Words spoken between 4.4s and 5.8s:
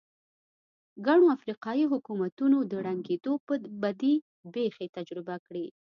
پېښې تجربه کړې.